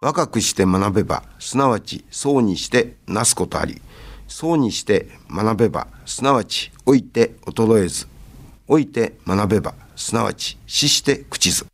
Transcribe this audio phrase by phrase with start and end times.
[0.00, 3.82] 若くして学べば、すなわちそうにしてなすことあり、
[4.28, 8.06] そうにして学べば、すなわち老いて衰えず、
[8.68, 11.66] 老いて学べば、すなわち死して朽ちず。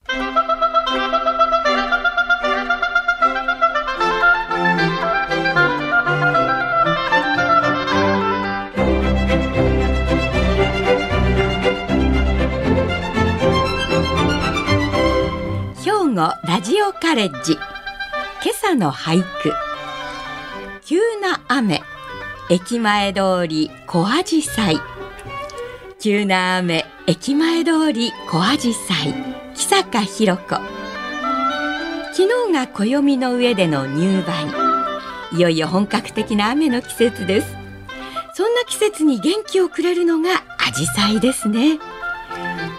[15.85, 17.59] 兵庫ラジオカレッジ
[18.45, 19.55] 今朝の俳句。
[20.85, 21.81] 急な雨。
[22.51, 24.77] 駅前通り小アジサイ。
[25.99, 26.85] 急な雨。
[27.07, 29.15] 駅前通り小アジサイ。
[29.55, 30.57] 木坂弘子。
[32.13, 34.25] 昨日が暦の上での入梅。
[35.33, 37.57] いよいよ本格的な雨の季節です。
[38.35, 41.79] そんな季節に元気をくれるのがアジサイですね。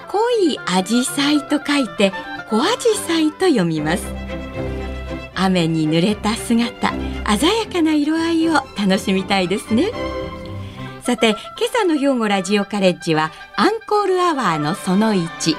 [0.09, 2.13] 濃いアジサイと書いて
[2.52, 4.24] 小アジサイと読みます。
[5.35, 6.91] 雨に濡れた姿
[7.38, 9.91] 鮮やかな色合いを楽しみたいですね。
[11.04, 11.37] さて今
[11.71, 15.55] 朝の兵庫ラジオカレッジはアンコールアワーのその1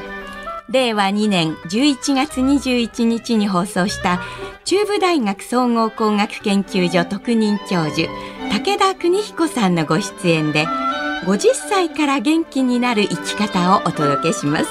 [0.69, 4.20] 令和2年11月21日に放送した
[4.64, 8.08] 中部大学総合工学研究所特任教授
[8.51, 14.67] 武田邦彦さんのご出演で50歳から元気になる生き方をお届けします。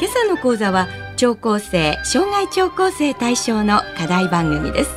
[0.00, 0.88] 今朝の講座は
[1.20, 4.90] 聴講生障害聴講生対象の課題番組です。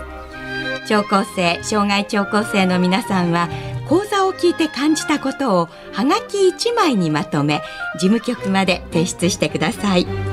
[0.88, 3.50] 聴講生障害聴講生の皆さんは
[3.90, 7.62] 講座を聞いて感じたことをはがき1枚にまとめ
[8.00, 10.33] 事務局まで提出してください。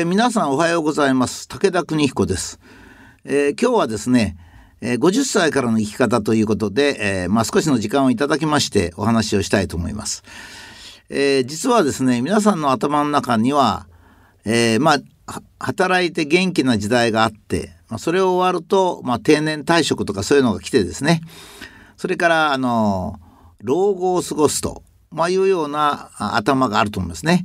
[0.00, 1.46] えー、皆さんおはようございます。
[1.46, 2.58] 武田邦彦です、
[3.24, 4.38] えー、今日はですね、
[4.80, 10.22] えー、50歳からの生き方ということで、えまあ、少しの時間をいただきましてお話をしたいと思います、
[11.10, 13.88] え実はですね皆さんの頭の中には、
[14.46, 14.94] えま
[15.26, 21.20] あ働いて元気な時代があって、まあ、それを終わると、ま、定年退職とかそういうのが来てですね。
[21.98, 23.20] それからあの
[23.62, 27.44] 老後を過ごすと、ま、いうような頭があると思いますね。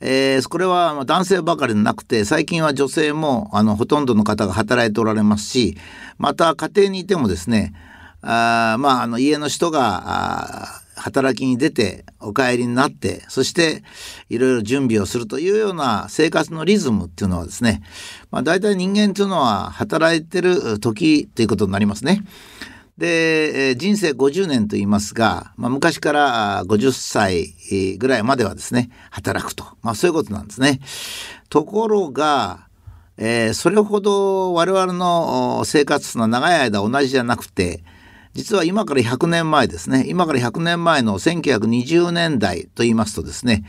[0.00, 5.76] えー、これは男性ばかりでなくて最近は女性もあのほとんどの方が働いておられますし
[6.18, 7.72] また家庭にいてもですね
[8.20, 13.82] あまああの家の人が働きに出てお帰りになってそして
[14.28, 17.82] いろいろ準備をするというような生活のリズムっていうのはですね、
[18.30, 22.22] まあ、大体人間というのは働いてる時ということになりますね。
[22.98, 30.80] で、人生50年と言いますが、まあ、昔から50歳ぐらいまではですね働くと、まあ、そういうことなんですね。
[31.48, 32.66] ところが、
[33.18, 37.82] えー、それほど我々の生活の長い間同じじゃなくて
[38.34, 43.64] 実は今から100年前ですね今から100年前の1920年代と言いますとですね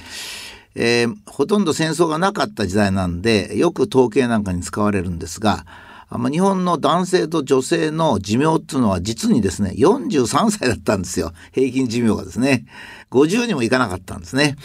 [0.79, 5.66] えー、ほとんど戦争がなかった時代なんでよく統計なんかに使われるんですが
[6.09, 12.66] 日本の男性と女性の寿命っていうのは実にですね43歳だったんですよ平均寿命がですね
[13.12, 14.56] 50にもいかなかったんですね。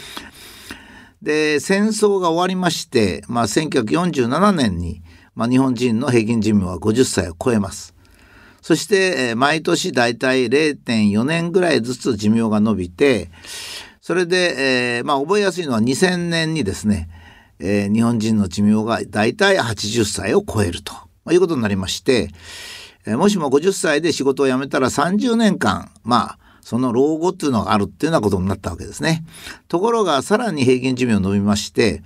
[1.21, 5.01] で戦争が終わりまして、まあ、1947年に、
[5.35, 7.93] まあ、日本人の平均寿命は50歳を超えます。
[8.61, 13.29] そして、えー、毎年だいたい0.4年ぐらいずつ寿命が伸びて
[13.99, 17.09] それで、えー、まあ、覚えやすいのは2000年にですね、
[17.59, 20.93] えー、日本人の寿命がだいたい80歳を超えると。
[21.25, 22.29] まあ、いうことになりまして、
[23.05, 29.25] え、もしも50歳で仕事を辞めたら30年間まあその老後っていうのがあるっていうようなことになったわけですね。
[29.67, 32.03] ところがさらに平均寿命を伸びまして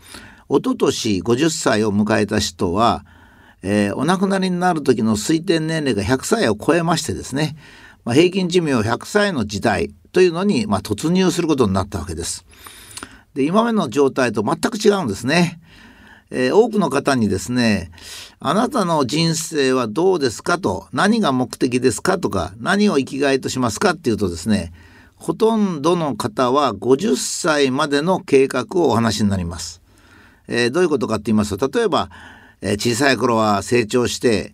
[0.50, 3.06] 一昨年50歳を迎えた人は、
[3.62, 7.56] えー、お亡くなりになる時の推定年齢が100歳を超えましてですね、
[8.04, 12.44] まあ、平均寿命100歳の時代というのに、まあ、突入することになったわけです。
[13.36, 15.60] で今までの状態と全く違うんですね。
[16.30, 17.92] えー、多くの方にですね
[18.40, 24.74] あなたの人生はどうですかと何が目的ですかとか何を生きがいとしますかっていうとですね
[25.16, 29.82] ほとんどの方は50歳までの計画をお話になります。
[30.48, 32.10] えー、どういうことかって言いますと例えば、
[32.62, 34.54] えー、小さい頃は成長して、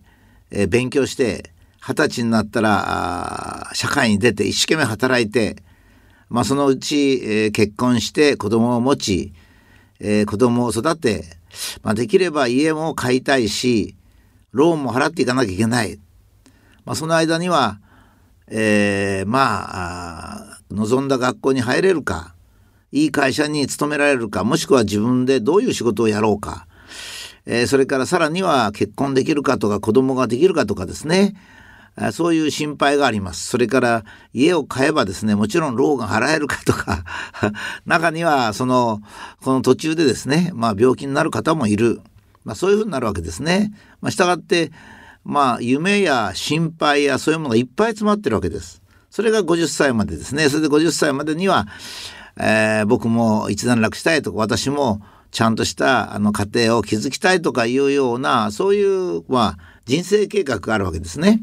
[0.50, 1.50] え勉強して
[1.80, 5.56] 二十歳になったら社会に出て一生懸命働いて、
[6.28, 9.32] まあ、そのうち、え結婚して子供を持ち、
[10.06, 11.24] え子供を育て
[11.82, 13.96] まあ、できれば家も買いたいし
[14.52, 15.98] ローンも払っていかなきゃいけない、
[16.84, 17.80] まあ、その間には、
[18.48, 22.34] えー、まあ望んだ学校に入れるか
[22.92, 26.66] いい会社に勤められるかもしくは自分でどういう仕事をやろうか、
[27.46, 31.34] えー、それからさらには結婚できるかとか子供ができるかとかですね。
[32.12, 33.46] そういう心配があります。
[33.46, 37.04] それから家を買えばですね、もちろんローンが払えるかとか
[37.86, 39.00] 中にはその、
[39.42, 42.00] この途中でですね、まあ病気になる方もいる。
[42.44, 43.72] まあそういうふうになるわけですね。
[44.00, 44.72] まあ従って、
[45.24, 48.82] まあ夢や心配やそういうものがいっぱい詰まってるわけです。
[49.10, 50.48] それが50歳までですね。
[50.48, 51.68] それで50歳までには、
[52.36, 55.00] えー、僕も一段落したいとか、私も
[55.30, 58.82] ちゃんとしたあの家庭を築きたいとかいうような、そうい
[59.18, 61.42] う、まあ、人生計画があるわけですね。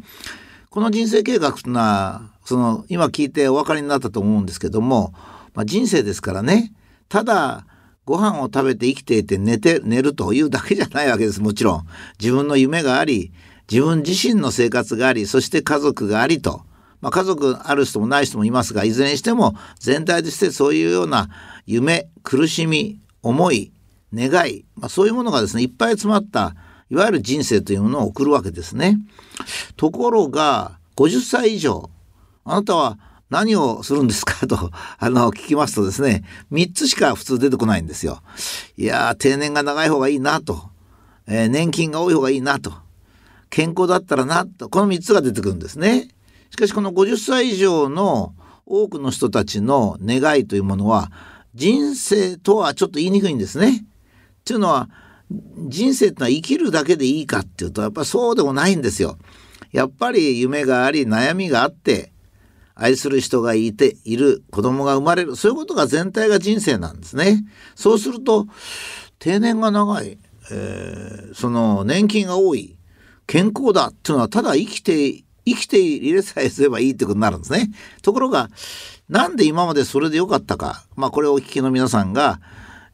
[0.71, 5.13] この人生計画というのはその今聞いてお分かりになったと思うんですけども、
[5.53, 6.71] まあ、人生ですからね。
[7.09, 7.65] ただ
[8.05, 11.41] ご飯を食べて生きていて寝て寝るというだけじゃないわけです。
[11.41, 11.87] もちろん。
[12.21, 13.33] 自分の夢があり
[13.69, 16.61] 自分自身の生活がありそして家族がありと、
[17.01, 21.27] まあ、家族ある人もない人もいますがいずれにしても全体としてそういうような
[21.65, 23.73] 夢苦しみ思い
[24.13, 26.55] 願い、まあ、そういうものがですねいっぱい詰まった
[26.91, 28.97] いわゆる人生というものを送るわけですね。
[29.77, 31.89] ところが50歳以上
[32.43, 32.97] あなたは
[33.29, 34.45] 何をするんですか？
[34.45, 38.21] とあの聞きますとですね3つしか普通出てこないんですよ。
[38.77, 40.69] いやー定年が長い方がいいなと、
[41.27, 42.73] えー、年金が多い方がいいなと
[43.49, 46.09] 健康だったらなとこの3つが出てくるんですね。
[46.49, 48.33] しかしこの50歳以上の
[48.65, 51.09] 多くの人たちの願いというものは
[51.55, 53.85] 人生とはちょっと言いにくいんですね。
[54.43, 54.89] というのは
[55.67, 59.17] 人生ってのは生きるだけでいいかっていうとやっぱそうでもないんですよ。
[59.71, 62.11] やっぱり夢があり悩みがあって
[62.75, 67.43] 愛する人がいている子供が生まれるそういうことが全体が人生なんですね。
[67.75, 68.47] そうすると
[69.19, 70.17] 定年が長い、
[70.51, 72.77] えー、その年金が多い
[73.27, 77.69] 健康だっていうのはただ生きて生きていれさえすればいいってことになるんですね。
[78.01, 78.49] ところが
[79.09, 82.39] なんで今までそれでよかったかまあこれをお聞きの皆さんが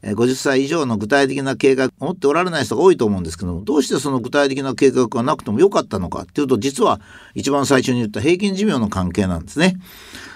[0.02, 7.00] 50歳以上の具体的な計画持っておられない人が多いと思うんですけどもどうしてその具体的な計画がなくてもよかったのかっていうと実は
[7.34, 9.76] 一番最初に言った平均寿命の関係なんですね。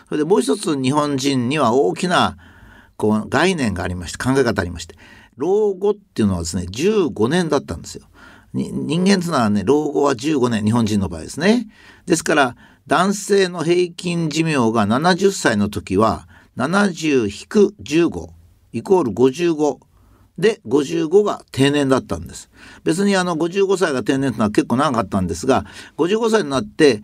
[0.09, 2.37] それでもう一つ日本人には大きな
[2.97, 4.97] こう概念がありまして考え方ありまして
[5.37, 8.07] 老後っていうのはですね15年だったんですよ。
[8.53, 11.69] 人間というのはね老後は15年日本人の場合ですね。
[12.07, 12.57] ですから
[12.89, 16.27] 男性の平均寿命が70歳の時は
[16.57, 18.42] 70-15
[18.73, 19.79] イコール55
[20.39, 22.51] で55が定年だったんです。
[22.85, 25.65] 別にあの55歳が定年というのは結構長かったんですが
[25.99, 27.03] 55歳になって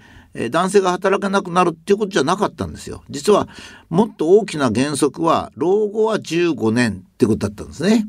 [0.51, 3.03] 男性が働けなくなるっていうことじゃなかったんですよ。
[3.11, 3.49] 実は
[3.89, 8.07] もっと大きな原則は老後は15年ってことだったんですね。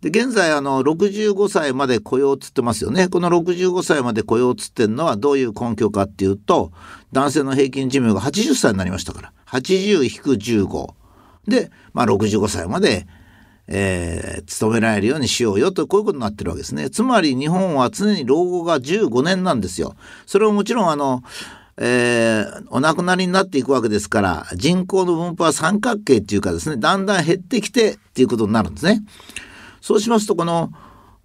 [0.00, 3.08] で現在あの65歳まで雇用つってますよね。
[3.08, 6.72] この65歳まで雇用つってんのはどういう根拠かっていうと
[7.12, 9.32] 男性の平均寿命が80歳になりましたから。
[9.46, 11.01] 80-15
[11.46, 13.06] で、まあ、65歳まで、
[13.68, 16.90] えー、勤められるようにしようよとこういうことになってるわけですね。
[16.90, 19.94] つまり日本は常に老後が15年なんですよ。
[20.26, 21.22] それをもちろんあの
[21.78, 29.00] えー、お亡くなりになっていくわけですから人口の分布は三角形っていうかですねだんだん減ってきてっていうことになるんですね。
[29.80, 30.70] そうしますとこの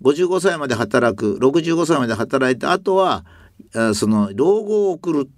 [0.02, 3.26] 55歳まで働く65歳まで働いてあとは
[3.94, 5.30] その老後を送る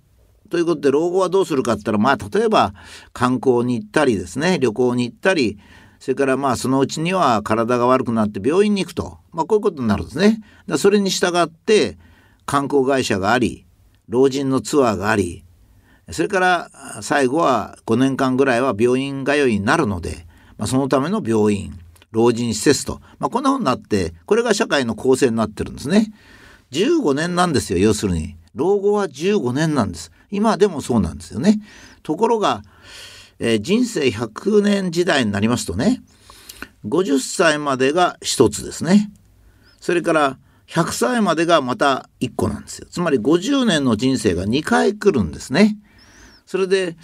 [0.49, 2.73] ということで老後はどうするかって言ったらまあ例えば
[3.13, 5.59] 観光に行ったりですね旅行に行ったり
[5.99, 10.41] それからまあそのうちには体が悪くなって病院に行くと、まあ、こういうことになるんですね。
[10.67, 11.97] だそれに従って
[12.45, 13.65] 観光会社があり
[14.07, 15.43] 老人のツアーがあり
[16.11, 20.25] それから最後は5年間ぐらいは病院通いになるので、
[20.57, 21.77] まあ、そのための病院
[22.11, 26.11] 老人施設と、まあ、こんなふうになってこれが社会の構成になってるんですね。
[26.71, 31.59] 15年なんですよ要するに老後は15年なんです今でもそうなんですよね。
[32.03, 32.63] ところが、
[33.39, 36.01] えー、人生100年時代になりますとね
[36.85, 39.11] 50歳までが1つですね。
[39.79, 42.87] それから100歳までがまた1個なんですよ。
[42.89, 45.77] つまり50年の人生が2回来るんですね。
[46.45, 46.95] それで、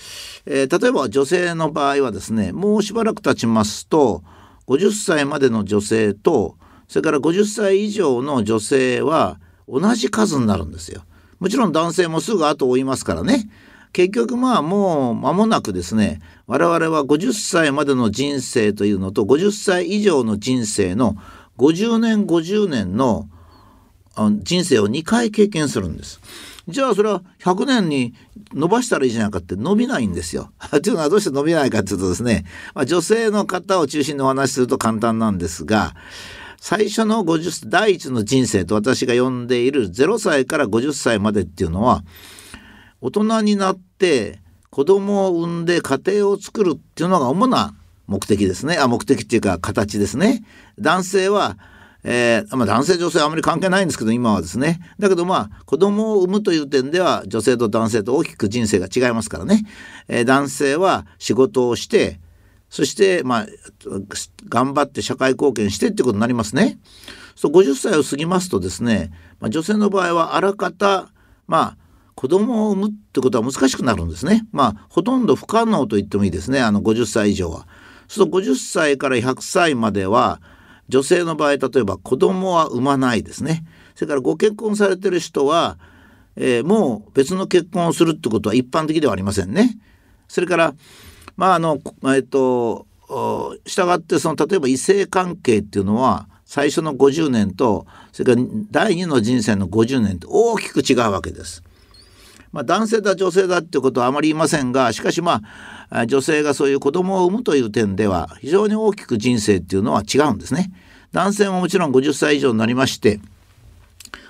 [0.46, 4.24] えー、例えば女性の場合はですねもうしばらく経ちますと
[4.68, 11.04] 50歳までの女性とそれから50歳以上の女性は同じ数になるんですよ。
[11.40, 13.50] もちろん男性もすぐ後を追いますからね
[13.94, 21.16] 結局まあもう間もなくですね我々は50歳までの人生というのと50歳以上の人生の
[21.58, 23.30] 50年50年の
[24.44, 26.22] 人生を2回経験するんです。
[26.68, 28.16] じゃあそれは100年に
[28.54, 30.52] 伸ばしたらいいじゃないかって伸びないんですよ。
[30.72, 35.96] というのはどうして伸びないかっていうとですね、まあ、女性の方を中心にお話しすると簡単なんですが
[36.60, 42.04] 最初の50第一の人生と私が呼んでいる0歳から50歳までっていうのは
[43.02, 44.40] 大人になって
[44.72, 47.76] 子供を産んで家庭を作るっていうのが主な
[48.08, 48.78] 目的ですね。
[48.78, 50.44] あ目的っていうか形ですね。
[50.80, 51.58] 男性は、
[52.04, 54.80] えー、まあ、男性女性はあまり関係ないんですけど今はですね。
[55.00, 59.64] だけどまあ子供を産むという点では女性と男性と大きく人生が違いますからね、
[60.08, 62.20] えー、男性は仕事をして
[62.76, 63.46] そしてまあ
[64.50, 66.78] 頑張って社会貢献してってことになりますね。
[67.34, 71.08] そう50歳を過ぎますとですね、まあ、女性の場合はあらかた
[71.48, 71.78] まあ
[72.16, 74.46] 子供を産むってことは難しくなるんですね。
[74.52, 77.66] まあほとんど不可能と言ってもいいですねあの50歳以上は。
[78.10, 80.42] そう50歳から100歳までは
[80.90, 83.64] 女性の場合例えば子供は産まないですね
[83.96, 85.80] それからご結婚されてる人は、
[86.36, 89.78] えー、もう別の結婚をするってことは一般的ではありませんね。
[90.28, 90.76] それから
[91.38, 91.80] まああの
[92.14, 92.88] えっ、と
[93.66, 101.64] したがってその例えば異性関係っていうのは最初の50年とそれから第二の人生の50年と大きく違うわけです。
[102.52, 105.42] まあ、男性だ女性だってことはあまり言いませんがしかしま
[105.90, 110.72] あ女性がそういう子供を産むという点では非常に大きく人生っていうのは違うんですね。
[111.12, 113.20] 男性ももちろん50歳以上になりまして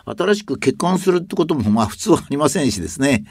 [0.05, 3.25] 新しく結婚するってこともまあ普通はありませんしですね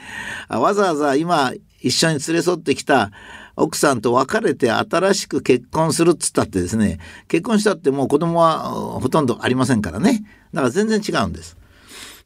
[0.49, 3.11] わざわざ今一緒に連れ添ってきた
[3.55, 11.57] 奥さんと別れて新しく結婚するっつったってですね結婚したってもう子供はほとんどありませんからねだから全然違うんです。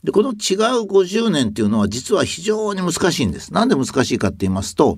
[0.04, 0.36] でこの違う
[0.88, 3.54] 50年っていうのは実は非常に難しいんです。
[3.54, 4.98] なんで難しいかって言いますと、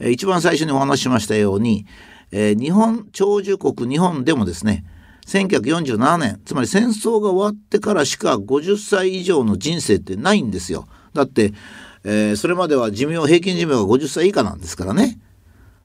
[0.00, 1.86] 一番最初にお話ししましたように、
[2.32, 4.84] 日本長寿国日本でもですね
[5.26, 10.88] 1947年つまり戦争が終わってからしか50歳以上の人生ってないんですよ。
[11.12, 11.52] だって、
[12.02, 15.20] えー、それまでは寿命平均寿命が50歳以下なんですからね。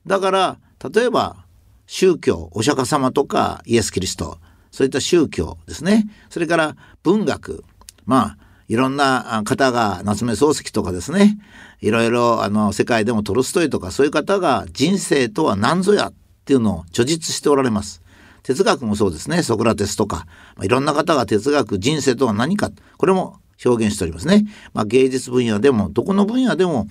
[0.09, 0.57] だから
[0.91, 1.45] 例えば
[1.85, 4.39] 宗教お釈迦様とかイエス・キリスト。
[4.71, 6.07] そういった宗教ですね。
[6.29, 7.63] それから文学。
[8.05, 8.37] まあ
[8.67, 11.37] いろんな方が夏目漱石とかですね。
[11.81, 16.13] いろいろあの世界でもトルストイとかそういう方が人生とは何ぞやっ
[16.45, 18.01] ていうのを著述しておられます。
[18.41, 19.43] 哲学もそうですね。
[19.43, 20.25] ソクラテスとか、
[20.55, 22.71] まあ、いろんな方が哲学人生とは何か。
[22.97, 24.45] これも表現しておりますね。
[24.73, 26.87] まあ、芸術分野でもどこの分野でも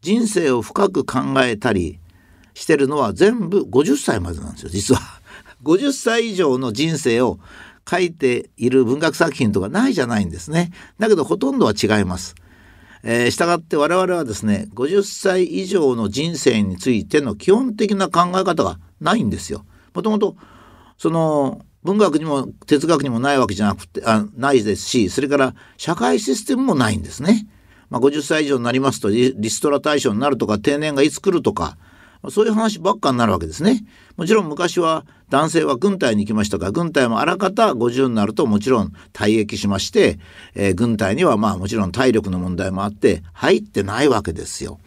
[0.00, 1.98] 人生を深く考えたり
[2.56, 5.00] してるのは全部50歳までなんですよ実は。
[5.62, 7.38] 50歳以上の人生を
[7.88, 10.72] 書いている文学作品とかないじゃないんですね。
[10.98, 12.34] だけどほとんどは違います。
[13.02, 19.66] えー、したがって我々はですね50歳以上の人生についての基本的な考え方がないんですよ。
[19.92, 20.36] もともと
[20.96, 27.46] その文学にも哲学にもないわけじゃなくてあないですしそれから社会システムもないんですね。
[27.90, 31.76] まあ、50歳以上になりますとリストラ対象になるとか定年がいつ来るとか
[32.30, 33.84] そういう話ばっかになるわけですね。
[34.16, 40.18] もちろん昔は男性は軍隊に行きましたが軍隊もあらかた50になるともちろん退役しまして、
[40.54, 44.78] えー、軍隊にはまあもちろん体力の問題もあって入ってないわけですよ。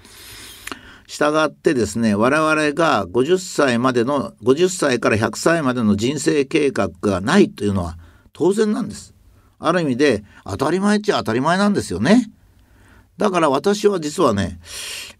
[1.07, 7.97] したがってですね我々が50歳までの50歳から100歳までの人生計画がないというのは
[8.31, 9.15] 当然なんです。
[9.57, 12.31] ある意味で当たり前っちゃ当たり前なんですよね。
[13.19, 14.61] だから私は実はね、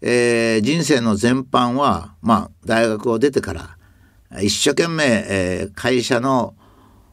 [0.00, 3.76] えー、人生の全般は、まあ、大学を出てから
[4.40, 6.54] 一生懸命、えー、会社の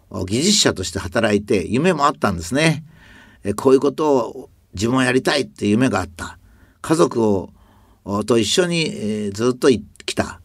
[0.09, 2.85] 技術者として働いて夢もあったんですね。
[3.43, 6.39] えー、こういうことを自分はやりたいって夢があった。
[6.81, 7.49] 家族を
[8.25, 10.39] と一緒に、えー、ずっと来た。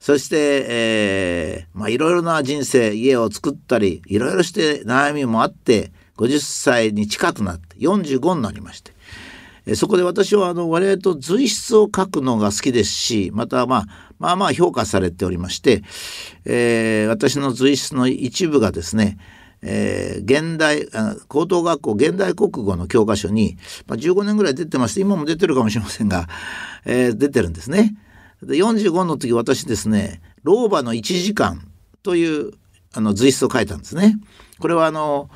[0.00, 8.93] そして、えー、まあいろいろな人生家を作ったりいろいろして悩みもあって50歳に近くなって45になりまして
[9.74, 13.84] そこで私はあの割合と随筆を書くのが好きですしまたまあ
[14.18, 15.82] まあまあ評価されておりまして、
[16.44, 19.18] えー、私の随筆の一部がですね
[19.66, 20.86] えー、現代
[21.26, 23.56] 高等学校現代国語の教科書に、
[23.86, 26.28] まあ、15年ぐらい出てまして今も出てるかもしれませんが、
[26.84, 27.96] えー、出てるんですね。
[28.42, 31.66] で45の時私ですね「老婆の1時間」
[32.02, 32.52] という
[32.92, 34.18] あの随筆を書いたんですね。
[34.58, 35.30] これはあの、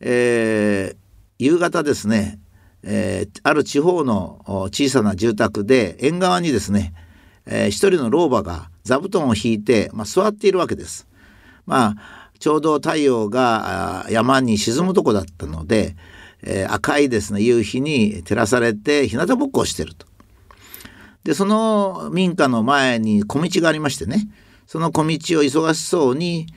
[0.00, 0.96] えー、
[1.38, 2.40] 夕方ですね
[2.86, 6.92] えー、ある地方の小さな住宅で縁側にですね、
[7.46, 11.08] えー、一人の老婆が座布団を引いて、まあ、座っているわけです。
[11.66, 15.96] まあちょうど太陽が山に沈むとこだったので、
[16.42, 20.06] えー、赤いですね夕日に照らされて日向ぼっこをしてると。
[21.22, 24.28] でその民家の前に小道がありましてね
[24.66, 26.48] その小道を忙しそうに、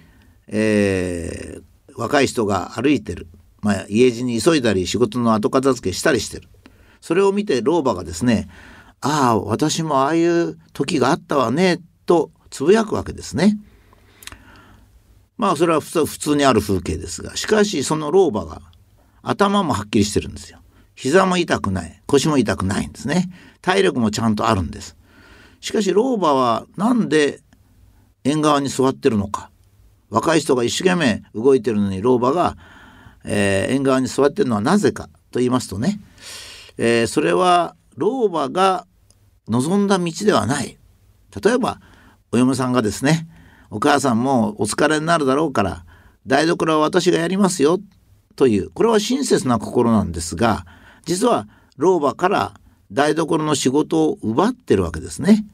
[0.47, 3.27] えー、若い人が歩いてる
[3.67, 6.47] まあ、家路に急いだり仕事の後片付けしたりしてる
[7.01, 8.47] それを見て老婆がですね
[9.01, 13.59] 「ああ私もああいう時があったわね」とつぶやくわけですね。
[15.37, 18.61] まあそれは普通にある風景ですがしかしその老婆が
[19.21, 20.59] 頭もはっきりしてるんですよ。
[20.95, 23.29] 膝も痛くない腰も痛くないんですね。
[23.61, 24.95] 体力もちゃんとあるんです。
[25.59, 27.41] しかし老婆は何で
[28.23, 29.51] 縁側に座ってるのか
[30.09, 32.55] 若い人が一生懸命動いてるのに老婆が、
[33.27, 35.99] えー、縁側に座ってるのはなぜかと言いますとね、
[36.77, 38.87] えー、それは老婆が
[39.47, 40.77] 望んだ道ではない
[41.43, 41.79] 例えば
[42.31, 43.27] お嫁さんがですね
[43.69, 45.85] お母さんもお疲れになるだろうから
[46.25, 47.79] 台所は私がやりますよ
[48.35, 50.65] というこれは親切な心なんですが
[51.05, 52.53] 実は老婆から
[52.91, 55.45] 台所の仕事を奪ってるわけですね。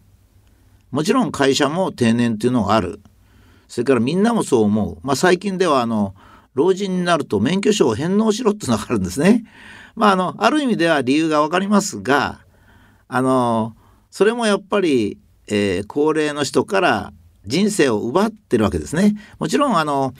[0.91, 3.01] もちろん会社も定年っていうのがある。
[3.67, 4.97] それからみんなもそう思う。
[5.01, 6.13] まあ最近ではあの
[6.53, 9.43] 老人になると免許証を返納しろっていうのがあるんですね。
[9.95, 12.39] まああのある意味では理由がわかりますが
[13.07, 13.75] あの
[14.09, 15.17] それもやっぱり、
[15.47, 17.13] えー、高齢の人から
[17.45, 19.15] 人生を奪ってるわけですね。
[19.39, 20.13] もちろんあの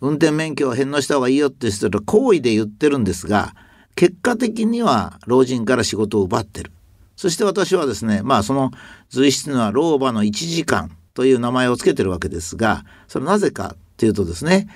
[0.00, 3.54] 運転免許を返納した方がいいよって人は好意で言ってるんですが
[3.94, 6.72] 結果的には老人から仕事を奪ってる。
[7.16, 8.72] そして私はですねまあその
[9.08, 14.66] 随筆には老婆の一時間という名前を付けてるわけですがそれなぜかっていうとですね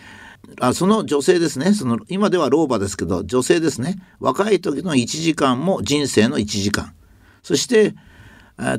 [0.61, 1.75] あその女性ですね。
[1.75, 3.97] その今では老婆ですけど女性ですね。
[4.19, 6.95] 若い時の1時間も人生の1時間。
[7.43, 7.95] そして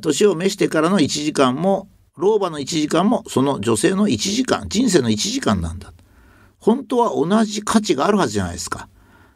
[0.01, 5.93] 年を召してからの1時間も老婆の1時間もその女性の1時間人生の1時間なんだ。
[6.59, 8.89] 本当は同じ価値があるはずじゃないですか。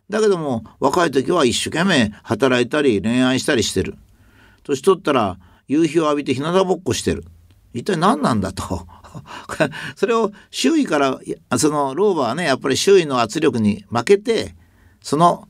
[0.10, 3.96] だけども若い時は一生懸命働いたり恋愛したりしてる。
[4.64, 5.38] 年取ったら
[5.68, 7.24] 夕日を浴びて日向ぼっこしてる。
[7.74, 8.88] 一体何なんだと
[9.96, 11.20] それを周囲から
[11.58, 14.56] その老婆はねやっぱり周囲の圧力に負けて
[15.02, 15.48] その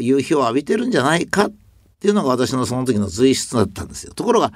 [0.00, 1.52] 夕日を浴びてるんじゃないかっ
[2.00, 4.12] ていうのが私のその時の随筆だったんですよ。
[4.14, 4.52] ところが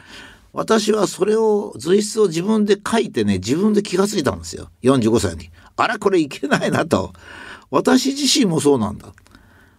[0.52, 5.50] 私はそれを随筆を自分で書いてね自分で気が付いたんですよ45歳に。
[5.76, 7.12] あらこれいけないなと。
[7.70, 9.08] 私自身もそうなんだ。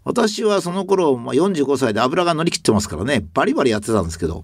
[0.03, 4.43] 私はその頃、まあ、45歳で油が乗り切ってますからねバリバリやってたんですけど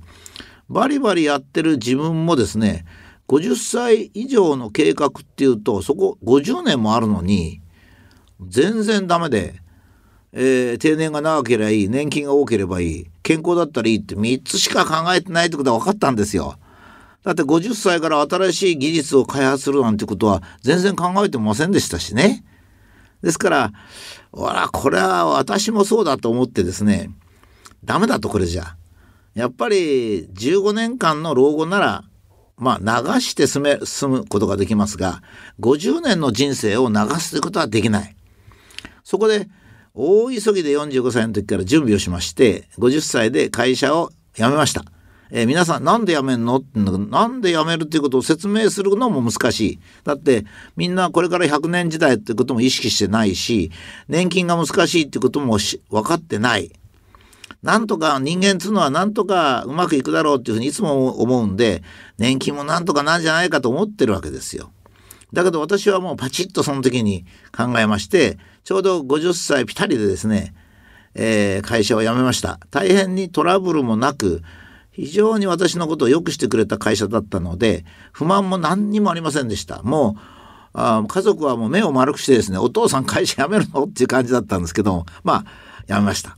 [0.70, 2.86] バリバリやってる自分もですね
[3.28, 7.62] 50歳以上の計画っていうとそこ50年もあるのに
[8.48, 9.56] 全然ダメで、
[10.32, 16.56] えー、定年が長ければいい年金が多ければいい健康だったらいいって3つしか考えてないってことは分かったんですよ。
[17.24, 22.44] だって50歳から新しい技術を開発するなんてことは全然考えてませんでしたしね。
[23.22, 23.72] ですから
[24.32, 27.12] ほらこれは私もそうだと思ってですね
[27.84, 28.78] ダメだとこれじゃ。
[29.34, 32.04] やっぱり15年間の老後なら
[32.58, 35.22] まあ流して住め住むことができますが
[35.60, 38.16] 50年の人生を流すということはできない。
[39.04, 39.48] そこで
[39.94, 44.84] 大急ぎで45歳の時から準備をしまして50歳で会社を辞めました。
[45.32, 46.58] えー、皆さんなんで辞めんの？
[46.58, 49.80] ってなんで辞めるっていうことを説明するのも難しい。
[50.04, 53.72] だってみんなこれから100年時代ってことも意識してないし
[54.08, 56.72] 年金が難しいってことも分かってない。
[57.62, 61.84] なんとか人間っつうのはなんとかうまくいくだろうっていうふうにいつも思うんで
[62.18, 64.72] 年金もなんとかなんじゃないかと思ってるわけですよ。
[65.34, 70.56] だけど私はもうパチッとその時に考えましてちょうど50歳ぴたりでですね、
[71.14, 72.60] えー、会社を辞めました。
[72.72, 74.42] 大変にトラブルもなく
[74.92, 80.22] 非常に私のことをよくしてくれた会社だったので不満も何にもありませんでしたもう
[80.74, 83.86] あ家族はもう目を丸くしてですねお父さん会社辞めるの？
[83.86, 86.38] っていう感じだったんですけどまあ辞めました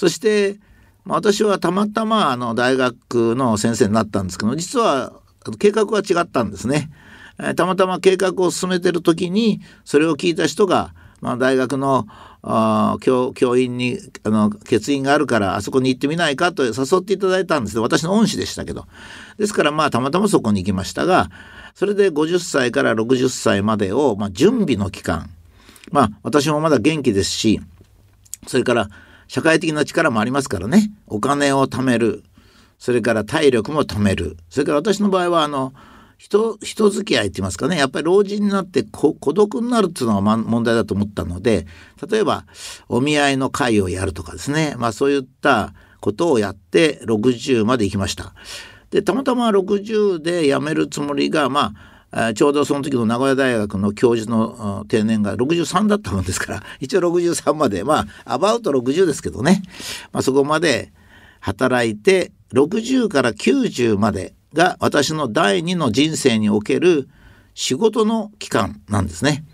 [0.00, 0.58] そして
[1.04, 5.12] 私はたまたまあの大学の先生になったんですけど実は
[5.58, 6.90] 計画は違ったんですね。
[7.54, 12.06] たまたま計画を進めてる時にそれを聞いた人が、まあ、大学の
[12.40, 18.86] あ教教員にあの欠員があるからあそこに行ってみないかと誘っていただいたんです私の恩師でしたけど。
[19.36, 21.30] ですからまあたまたまそこに行きましたが
[21.74, 25.28] それで50歳から60歳までを、まあ、準備の期間。
[25.90, 27.60] まあ私もまだ元気ですし
[28.46, 28.88] それから
[29.30, 30.90] 社会的な力もありますからね。
[31.06, 32.24] お金を貯める。
[32.80, 34.36] それから体力も貯める。
[34.48, 35.72] それから私の場合はあの
[36.18, 37.78] 人人付き合いって言いますかね。
[37.78, 41.68] やっぱり老人になって孤独になるっていうのが問題だと思ったので
[42.10, 42.44] 例えば
[42.88, 44.74] お見合いの会をやるとかですね。
[44.78, 48.34] まあそういったことをやって60まで行きました。
[48.90, 51.99] でたまたま60で辞めるつもりがまあ
[52.34, 59.62] ちょうどその時の名古屋大学の教授の定年が63だったもんですから 一応63までまあアバウト60ですけどね、
[60.12, 60.92] まあ、そこまで
[61.38, 67.08] 働いて60から90までが私の第二の人生における
[67.54, 69.44] 仕事の期間なんですね。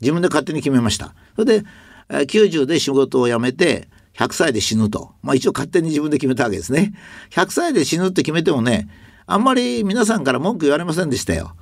[0.00, 1.14] 自分で勝手に決めました。
[1.36, 1.64] それで
[2.10, 5.12] 90で仕事を辞めて100歳で死ぬと。
[5.22, 6.92] まあ一応勝手に自分で決めたわけですね。
[7.30, 8.88] 100歳で死ぬって決めてもね、
[9.26, 11.56] あんまり皆さんから文句言われませんでしたよ。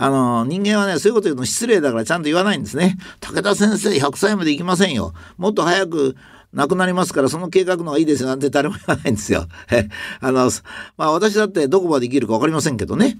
[0.00, 2.96] あの、人間はね、そういうこと言うの失礼だからちゃんと言わないんですね。
[3.20, 5.12] 武田先生100歳まで行きませんよ。
[5.36, 6.16] もっと早く
[6.54, 9.46] 亡くなりますからその計画の方がいいですよなんて誰も言わないんですよ。
[10.20, 10.50] あの
[10.96, 13.18] まあ私だってどこまで生きるか分かりませんけどね。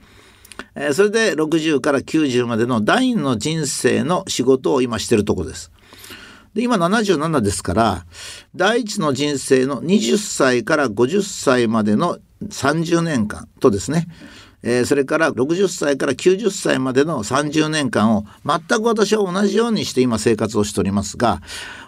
[0.75, 5.71] えー、それで60から90までの第二の人生の仕事を今してるとこです。
[6.55, 8.07] で今77ですから
[8.55, 14.09] 第一の人生の20歳から50歳までの30年間とですね
[14.63, 21.41] えー、それから60歳から90歳までの30年間を全く私は同じようにして今生活をしておりますが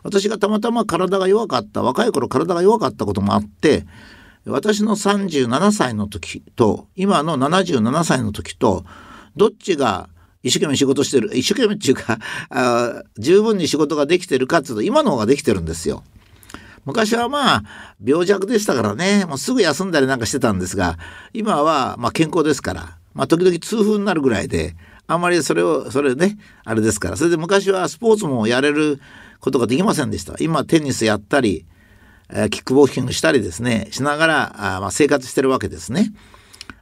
[0.02, 3.86] 私がたまたま体が弱かった若い頃体が弱かったこともあって
[4.46, 8.84] 私の37歳の時と今の77歳の時と
[9.36, 10.08] どっちが
[10.42, 16.02] 一生懸命仕事してる一生懸命っていうかあ十分に仕事ができてるかっていうと今の方ができてるんですよ。
[16.84, 17.62] 昔はまあ
[18.02, 20.98] 病弱でしたからねもうすぐ休んだりなんかしてたんですが
[21.32, 29.00] 今はま健康ですから、まあ、時々痛風になるぐらいであんまりそれをそれねあれですからそれで昔はスポーツもやれる
[29.40, 31.64] ことができませんでした今テニスやったり、
[32.50, 36.12] キックボクシングしたりですねしながらあ、ま、生活してるわけですね。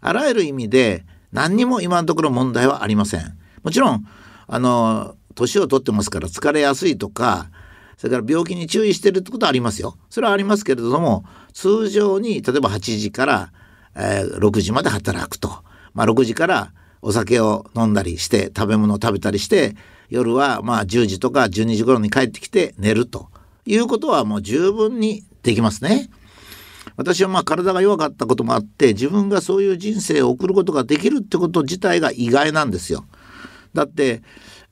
[0.01, 3.39] あらゆる意味で何にも今のところ問題はありません。
[3.63, 4.07] もちろん
[4.47, 7.51] あの年を取ってますから疲れやすいとか
[7.99, 9.99] それから病気に注意してるってことはありますよ。
[10.09, 13.53] それはありますけれども通常に例えば8時から、
[13.97, 15.51] えー、6時まで働くと、
[15.95, 19.75] まあ、6時からお酒を飲んだりして食べ物を食べたりして
[20.11, 23.29] 夜はまあ10時とか12時頃に帰ってきて寝ると
[23.67, 26.09] いうことはもう十分にできますね。
[26.97, 33.05] 私はまあ体が弱かったこともあって自分がそういう人生を送ることができるってこと自体が意外なんですよ。
[33.75, 34.23] だって、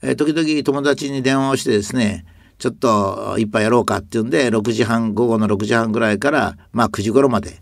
[0.02, 2.24] えー、時々友達に電話をしてですね
[2.58, 7.60] ちょっと一杯やろうかっていうんで6時半午後の6時半ぐらいからまあ9時頃まで、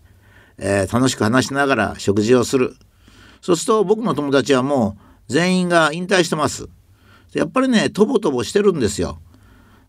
[0.57, 2.75] えー、楽しく話しながら食事をする。
[3.41, 6.67] そうすると僕の友達はもう全員が引退してます。
[7.33, 9.19] やっぱりねとぼとぼしてるんですよ。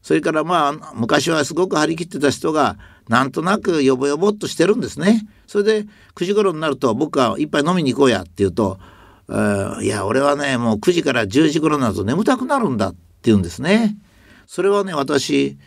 [0.02, 2.76] それからまあ昔はすごく張り切ってた人が
[3.08, 5.26] なんとなくよぼよぼっとしてるんですね。
[5.46, 8.78] それで9時頃になると僕が一杯飲みに行こうやって言うと
[9.82, 13.96] 「いや俺はねもう9時から10時頃になると眠たくなるんだ」って言うんですね。
[14.46, 15.58] それはね私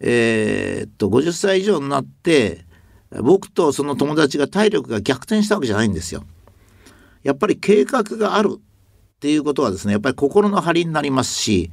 [0.00, 2.64] えー、っと50歳以上になって
[3.22, 6.24] 僕とその友達が体力が逆転したわけじゃないんですよ。
[7.22, 8.60] やっぱり計画があるっ
[9.20, 11.70] ていうことはですねやっぱり心の張りになりますし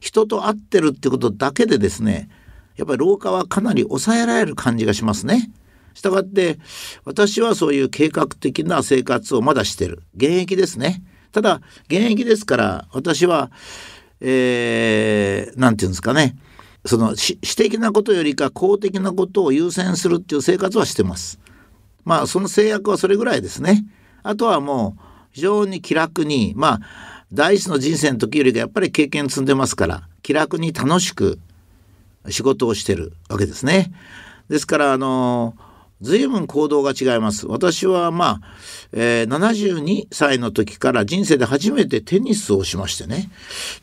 [0.00, 2.28] 人と会ってるってことだけでですね
[2.76, 5.50] やっぱり老化はかなり抑えられる感じがしますね。
[5.94, 6.58] したがって
[7.04, 11.02] 私はそういう計画的な生活をまだしてる現役ですね。
[11.32, 13.50] ただ現役ですから私は
[14.20, 16.36] えー、ていうんですかね
[16.84, 21.38] その私的なことよりか公的なことを優先するっていう生活はしてます。
[22.04, 23.84] まあその制約はそれぐらいですね。
[24.22, 25.02] あとはもう
[25.32, 26.80] 非常に気楽にまあ
[27.32, 31.38] 第一の人生の時よりかやっぱり経験積んでますから気楽に楽しく
[32.30, 33.92] 仕事をしてるわけですね。
[34.48, 35.69] ですからあのー
[36.00, 37.46] 随分行動が違います。
[37.46, 38.40] 私はまあ、
[38.92, 43.30] えー、72歳の時から人生で初めてテニスをしましてね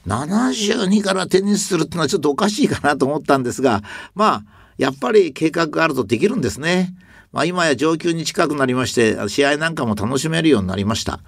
[0.08, 3.84] 72からテニスするってのはちょっとおかしいかなと思ったんですが
[4.15, 4.43] まあ
[4.77, 6.93] やっぱり計画があるとできるんですね。
[7.32, 11.19] まあ、今や上級に近くなりまして試合なんかも楽しめるようになりました。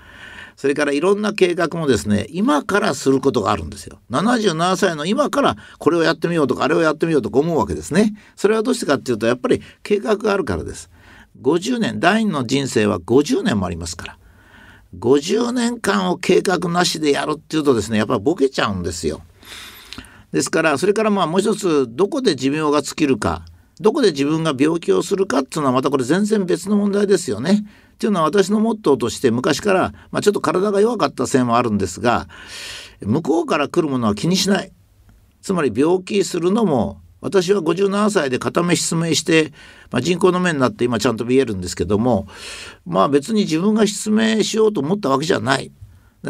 [0.60, 4.02] それからいろんな計画もですね今からすることがあるんですよ。
[4.12, 8.13] 77歳の今からこれをやってみようとかあれをやってみようとか思うわけですね。
[8.36, 10.89] それはどうしてかっていうとやっぱり計画があるからです。
[11.41, 14.17] 50年第二の人生は50年もありますから。
[15.00, 19.22] 50年間を計画なしでやるっていうとですねやっぱりボケちゃうんですよ。
[20.34, 23.45] ですからそれからまあもう一つどこで寿命が尽きるか。
[23.79, 27.65] どこで自分が病気をするかっていうのはまたこれ全然別の問題ですよね。
[27.93, 32.29] っていうのは私のモットーとして昔から、まあ、ちょっと体が弱かったせいもあるんですが
[33.01, 34.71] 向こうから来るものは気にしない
[35.41, 39.51] つまり病気するのも私は57歳で片目失明して、
[39.91, 42.27] まあ、人工の目になって今ちゃんと見えるんですけども
[42.85, 45.69] まあ別に自分が失明しようと思ったわけじゃない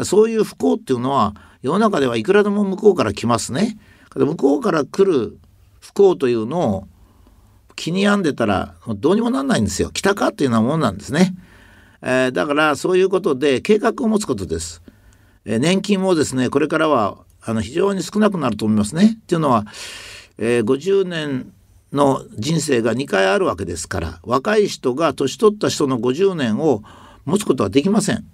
[0.02, 3.78] そういう不幸っていうのは世の中ではいくらでも向こうから来ますね。
[4.14, 5.38] 向こうから来る
[5.80, 6.88] 不幸というのを
[7.80, 9.90] 気に病んでたらどうにもなんないんですよ。
[9.90, 11.34] 来たかっていうようなもんなんですね。
[12.02, 14.82] えー、だからそういうことで計画を持つことです。
[15.46, 19.16] えー、年金もですねこれからはあの非常に少なくなると思いますね。
[19.22, 19.64] っていうのは、
[20.36, 21.54] えー、50年
[21.94, 26.82] の人生が2回あるわけですから若い人が年取った人の50年を
[27.24, 28.26] 持つことはできません。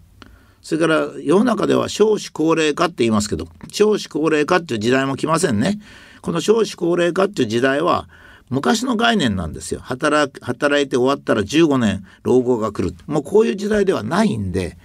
[0.60, 5.78] それから世の中では少子高齢化って言いますけど少子高齢化っていう時代も来ませんね。
[6.20, 8.08] この少子高齢化っていう時代は
[8.48, 14.78] 昔の概念なんですよ働働いて終わったら15年老後が来るもうこういう時代ではないんで、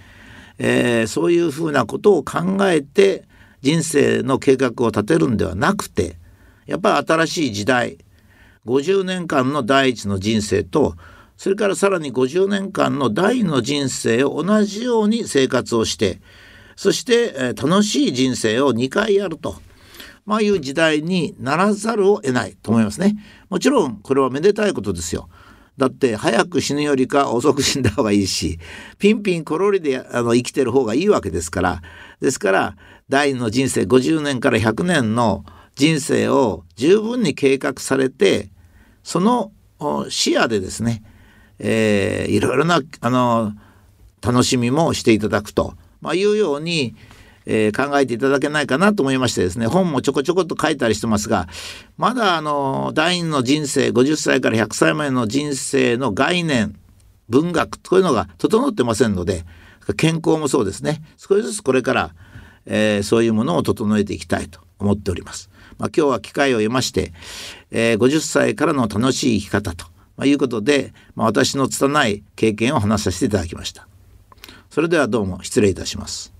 [0.58, 3.24] えー、そういうふうなことを考えて
[3.60, 6.16] 人生の計画を立てるんではなくて
[6.66, 7.98] やっぱり新しい時代
[8.66, 10.96] 50年間の第一の人生と
[11.36, 16.20] それからさらに50年間の第二の人生を同じように生活をして
[16.76, 19.56] そして、えー楽しい人生を2回やると。
[20.24, 23.16] まあいう時代にならざるを得ないと思いますね。
[23.48, 25.28] もちろんこれはめでたいことですよ。
[25.78, 28.58] だって早く死ぬよりか遅く死んだ方がいいし
[28.98, 31.82] ピンピンコロリであの生きてる方がいいわけですから
[32.20, 32.76] ですから
[33.08, 38.50] 第二の人生50年から100年の人生を十分に計画されて
[39.02, 39.50] その
[40.10, 41.02] 視野でですね、
[41.58, 43.52] えーいろいろなあの
[44.22, 46.94] 楽しみもしていただくと、まあ、いうように、
[47.46, 51.48] えー考えていただけないかなと思いましてですね本もちょこちょこっと書いたりしてますが
[51.96, 56.78] まだあの第二の人生50歳から100歳までの人生の概念
[57.28, 59.44] 文学というのが整ってませんので
[59.96, 62.14] 健康もそうですね少しずつこれから、
[62.66, 65.50] えーそういうものを整えていきたいと思っております。
[65.78, 67.12] まあ、今日は機会を得まして、
[67.70, 73.88] えー50歳からの楽しい生き方と、まあ、いうことで、まあ、私の拙い経験を話させていただきました。
[74.70, 76.31] それではどうも失礼いたします。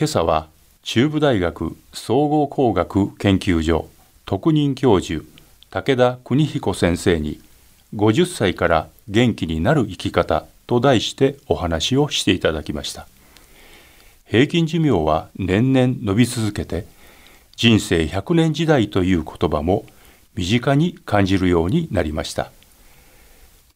[0.00, 0.48] 今朝は
[0.82, 3.86] 中部大学総合工学研究所
[4.24, 5.22] 特任教授
[5.68, 7.38] 武田邦彦先生に
[7.94, 13.08] 50歳から元気になる生き方と題してお話をしていただきました。
[14.24, 16.86] 平均寿命は年々伸び続けて
[17.56, 19.84] 人生100年時代という言葉も
[20.34, 22.50] 身近に感じるようになりました。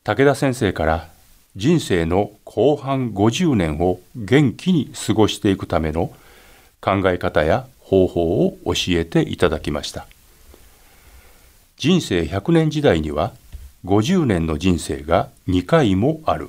[0.04, 1.08] 武田先生から
[1.56, 6.12] 人生の後半50年を元気に過ごしていくための
[6.80, 10.08] 考え方や方法を教えていただきました。
[11.76, 13.32] 人生100年時代には
[13.84, 16.48] 50年の人生が2回もある。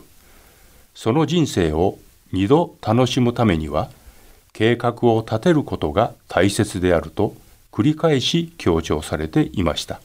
[0.96, 2.00] その人生を
[2.34, 3.92] 2度楽しむためには
[4.54, 7.36] 計画を立てることが大切であると
[7.72, 10.02] 繰り返し強調されていました。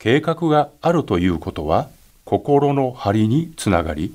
[0.00, 1.88] 計画があるということは
[2.34, 4.12] 心の張りにつながり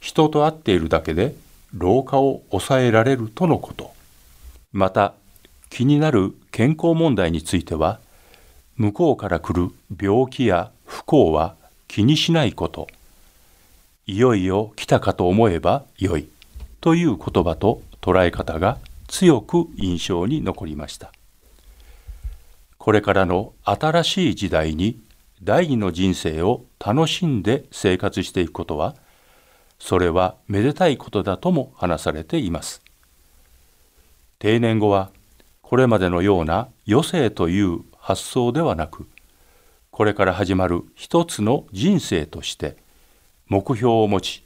[0.00, 1.36] 人と会っているだけで
[1.72, 3.94] 老化を抑えられるとのこと。
[4.72, 5.14] また
[5.70, 8.00] 気になる健康問題については
[8.76, 11.54] 向こうから来る病気や不幸は
[11.86, 12.88] 気にしないこと。
[14.08, 16.26] いよいよ来たかと思えばよい。
[16.80, 21.12] という言葉と捉え方が強く印象に残りました。
[22.78, 25.00] これからの新しい時代に
[25.44, 28.94] 第二の人生を楽しんで生活していくことは
[29.78, 32.82] それはめでたいことだとも話されています。
[34.38, 35.10] 定年後は
[35.62, 39.06] これまでのような余生という発想ではなく
[39.90, 42.76] これから始まる一つの人生として
[43.48, 44.44] 目標を持ち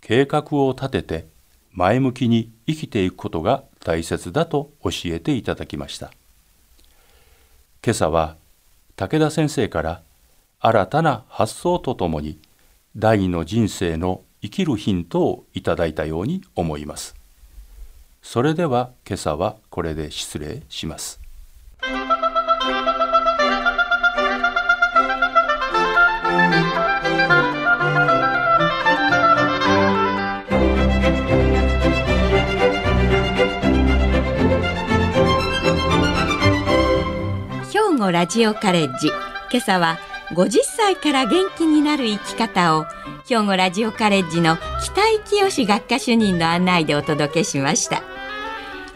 [0.00, 1.26] 計画を立てて
[1.72, 6.12] 前向きに生きていくことが大切だと教えていただきました。
[7.84, 8.36] 今朝は
[8.94, 10.02] 武田先生から
[10.62, 12.38] 新たな発想とともに
[12.94, 17.14] 第二の人生の生きるヒントをいただいたように思います。
[18.20, 21.18] それでは今朝はこれで失礼します。
[37.72, 39.08] 兵庫ラジオカレッジ。
[39.50, 42.86] 今朝は50歳から元気になる生き方を
[43.26, 48.02] 兵庫ラジオカレッジの北井清学科主任の案内でお届けしました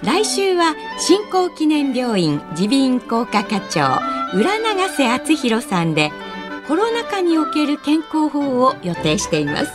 [0.03, 4.01] 来週は新興記念病院耳鼻咽喉科課長
[4.37, 6.13] 浦永瀬敦弘さんで
[6.69, 9.73] コロナ禍における健康法を予定しています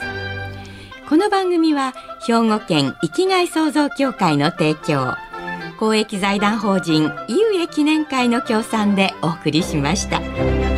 [1.10, 1.93] この番組は
[2.26, 5.15] 兵庫県生きがい創造協会の提供
[5.78, 10.68] 公益財団法人井上記念会の協賛でお送りしました。